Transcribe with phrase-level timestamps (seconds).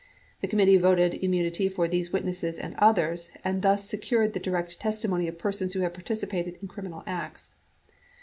[0.41, 4.79] The committee voted immunity for these witnesses and others and thus se cured the direct
[4.79, 7.53] testimony of persons who had participated in criminal acts.